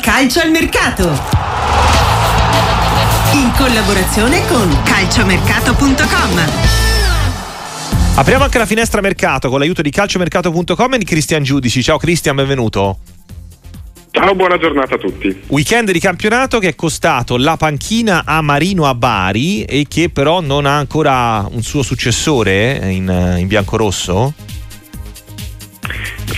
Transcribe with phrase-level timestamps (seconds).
[0.00, 1.08] Calcio al Mercato.
[3.34, 6.40] In collaborazione con calciomercato.com.
[8.14, 11.82] Apriamo anche la finestra mercato con l'aiuto di calciomercato.com e di Cristian Giudici.
[11.82, 12.98] Ciao Cristian, benvenuto.
[14.10, 15.42] Ciao, buona giornata a tutti.
[15.48, 20.40] Weekend di campionato che è costato la panchina a Marino a Bari e che però
[20.40, 24.32] non ha ancora un suo successore in, in bianco-rosso.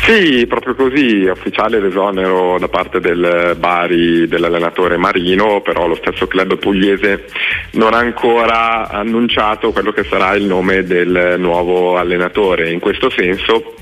[0.04, 6.58] Sì, proprio così, ufficiale l'esonero da parte del Bari dell'allenatore Marino, però lo stesso club
[6.58, 7.26] pugliese
[7.74, 12.72] non ha ancora annunciato quello che sarà il nome del nuovo allenatore.
[12.72, 13.74] In questo senso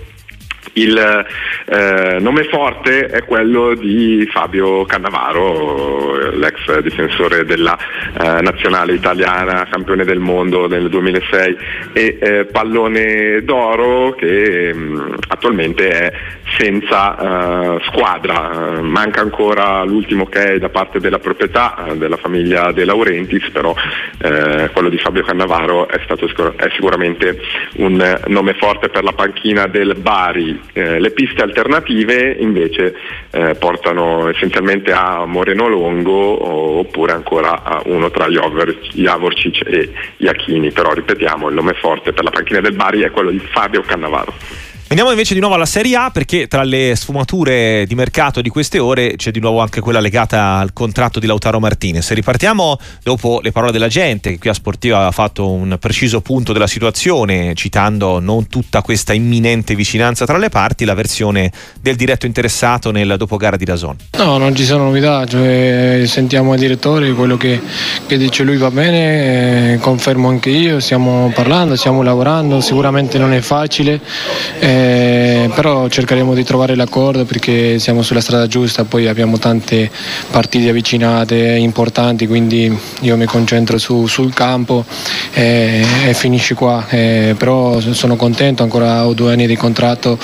[0.75, 1.27] il
[1.67, 10.05] eh, nome forte è quello di Fabio Cannavaro, l'ex difensore della eh, nazionale italiana, campione
[10.05, 11.57] del mondo nel 2006
[11.93, 16.13] e eh, pallone d'oro che mh, mm, attualmente è
[16.59, 18.81] senza eh, squadra.
[18.81, 23.75] Manca ancora l'ultimo ok da parte della proprietà eh, della famiglia De Laurentiis, però
[24.19, 27.41] eh, quello di Fabio Cannavaro è, stato, è sicuramente
[27.77, 32.95] un nome forte per la panchina del Bari eh, le piste alternative invece
[33.31, 40.93] eh, portano essenzialmente a Moreno Longo oppure ancora a uno tra Javorcic e Iachini, però
[40.93, 44.70] ripetiamo il nome forte per la panchina del Bari è quello di Fabio Cannavaro.
[44.91, 48.81] Andiamo invece di nuovo alla Serie A perché tra le sfumature di mercato di queste
[48.81, 52.11] ore c'è di nuovo anche quella legata al contratto di Lautaro Martinez.
[52.11, 56.53] Ripartiamo dopo le parole della gente che qui a Sportiva ha fatto un preciso punto
[56.53, 62.27] della situazione citando non tutta questa imminente vicinanza tra le parti, la versione del diretto
[62.27, 63.95] interessato nel dopogara di Dazon.
[64.19, 67.61] No, non ci sono novità, cioè, sentiamo il direttore, quello che,
[68.09, 73.33] che dice lui va bene, eh, confermo anche io, stiamo parlando, stiamo lavorando, sicuramente non
[73.33, 74.01] è facile.
[74.59, 79.91] Eh, eh, però cercheremo di trovare l'accordo perché siamo sulla strada giusta, poi abbiamo tante
[80.31, 84.85] partite avvicinate importanti, quindi io mi concentro su, sul campo
[85.33, 90.19] eh, e finisci qua, eh, però sono contento, ancora ho due anni di contratto,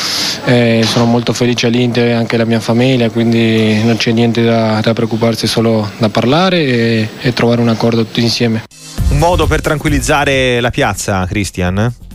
[0.45, 4.81] eh, sono molto felice all'Inter e anche la mia famiglia, quindi non c'è niente da,
[4.81, 8.65] da preoccuparsi, solo da parlare e, e trovare un accordo tutti insieme.
[9.11, 12.06] Un modo per tranquillizzare la piazza, Christian?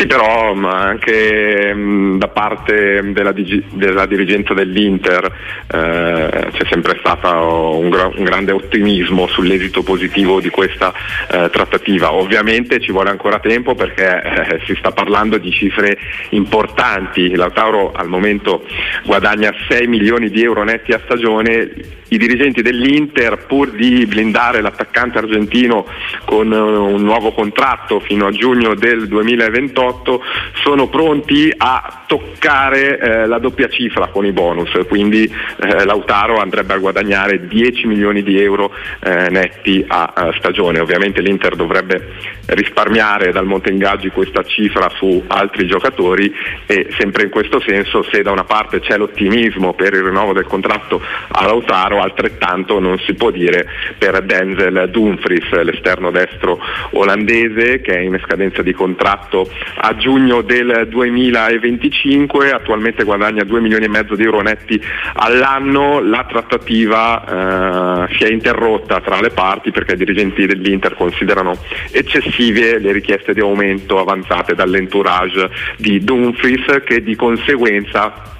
[0.00, 5.24] Sì, però anche mh, da parte della, della, dirigenza dell'Inter
[5.70, 10.94] eh, c'è sempre stato un, gra- un, grande ottimismo sull'esito positivo di questa
[11.30, 12.14] eh, trattativa.
[12.14, 15.98] Ovviamente ci vuole ancora tempo perché eh, si sta parlando di cifre
[16.30, 17.34] importanti.
[17.34, 18.64] Lautaro al momento
[19.04, 25.18] guadagna 6 milioni di euro netti a stagione i dirigenti dell'Inter pur di blindare l'attaccante
[25.18, 25.86] argentino
[26.24, 30.22] con un nuovo contratto fino a giugno del 2028
[30.62, 36.74] sono pronti a toccare eh, la doppia cifra con i bonus, quindi eh, Lautaro andrebbe
[36.74, 40.80] a guadagnare 10 milioni di euro eh, netti a, a, stagione.
[40.80, 42.14] Ovviamente l'Inter dovrebbe
[42.46, 46.34] risparmiare dal monte ingaggi questa cifra su altri giocatori
[46.66, 50.46] e sempre in questo senso se da una parte c'è l'ottimismo per il rinnovo del
[50.46, 53.66] contratto a Lautaro, altrettanto non si può dire
[53.98, 56.58] per Denzel Dumfries, l'esterno destro
[56.92, 63.60] olandese che è in scadenza di contratto a giugno del 2025 2005, attualmente guadagna 2
[63.60, 64.80] milioni e mezzo di euro netti
[65.14, 71.56] all'anno, la trattativa eh, si è interrotta tra le parti perché i dirigenti dell'Inter considerano
[71.90, 78.38] eccessive le richieste di aumento avanzate dall'entourage di Dumfries che di conseguenza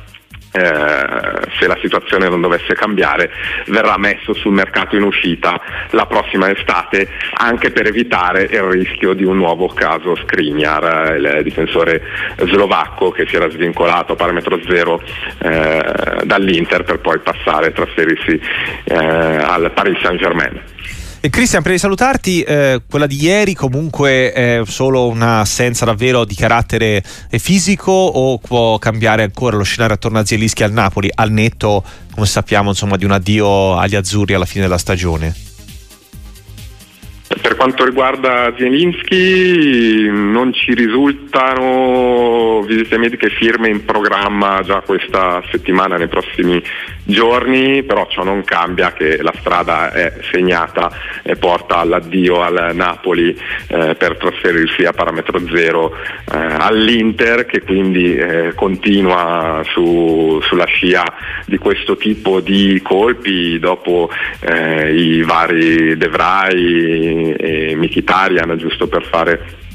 [0.52, 3.30] eh, se la situazione non dovesse cambiare,
[3.66, 9.24] verrà messo sul mercato in uscita la prossima estate anche per evitare il rischio di
[9.24, 12.02] un nuovo caso Skriniar, il difensore
[12.38, 15.00] slovacco che si era svincolato a parametro zero
[15.38, 18.40] eh, dall'Inter per poi passare e trasferirsi
[18.84, 20.60] eh, al Paris Saint Germain.
[21.28, 27.02] Cristian, prima di salutarti, eh, quella di ieri comunque è solo un'assenza davvero di carattere
[27.02, 32.24] fisico o può cambiare ancora lo scenario attorno a Zielischi al Napoli, al netto, come
[32.24, 35.34] sappiamo, insomma, di un addio agli azzurri alla fine della stagione?
[37.42, 45.96] Per quanto riguarda Zielinski non ci risultano visite mediche firme in programma già questa settimana,
[45.96, 46.60] nei prossimi
[47.10, 50.90] giorni, però ciò non cambia che la strada è segnata
[51.22, 53.30] e porta all'addio al Napoli
[53.68, 61.04] eh, per trasferirsi a parametro zero eh, all'Inter che quindi eh, continua su, sulla scia
[61.46, 64.10] di questo tipo di colpi dopo
[64.40, 69.68] eh, i vari De Vrij e Mkhitaryan giusto per fare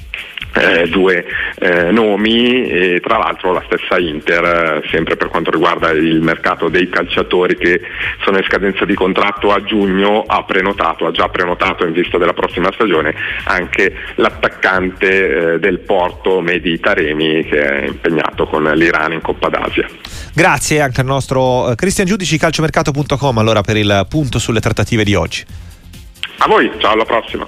[0.55, 1.25] eh, due
[1.59, 4.43] eh, nomi e tra l'altro la stessa Inter,
[4.83, 7.81] eh, sempre per quanto riguarda il mercato dei calciatori che
[8.23, 12.33] sono in scadenza di contratto a giugno, ha prenotato, ha già prenotato in vista della
[12.33, 13.13] prossima stagione
[13.45, 19.87] anche l'attaccante eh, del Porto Medi Taremi che è impegnato con l'Iran in Coppa d'Asia.
[20.33, 25.15] Grazie anche al nostro eh, Cristian Giudici calciomercato.com allora per il punto sulle trattative di
[25.15, 25.43] oggi.
[26.37, 27.47] A voi, ciao alla prossima.